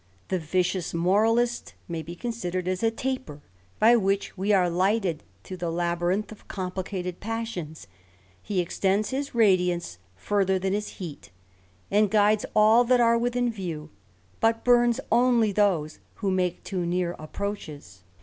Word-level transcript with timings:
The 0.29 0.39
vicious 0.39 0.95
moralist 0.95 1.75
may 1.87 2.01
be 2.01 2.15
k 2.15 2.29
^idered 2.29 2.65
as 2.65 2.81
a 2.81 2.89
taper, 2.89 3.39
by 3.77 3.95
which 3.95 4.35
we 4.35 4.51
are 4.51 4.67
lighted 4.67 5.21
through 5.43 5.57
the 5.57 5.71
1 5.71 5.75
■sbyrinth 5.99 6.31
of 6.31 6.47
complicated 6.47 7.19
passions, 7.19 7.85
he 8.41 8.61
extends 8.61 9.11
his 9.11 9.35
radiance] 9.35 9.99
further 10.15 10.57
than 10.57 10.73
his 10.73 10.93
heat, 10.97 11.29
and 11.91 12.09
guides 12.09 12.47
all 12.55 12.83
that 12.85 12.99
are 12.99 13.19
within 13.19 13.51
vi 13.51 13.87
*DUt 14.41 14.63
bums 14.63 14.99
only 15.11 15.51
those 15.51 15.99
who 16.15 16.31
make 16.31 16.63
too 16.63 16.83
near 16.83 17.15
approaches. 17.19 18.01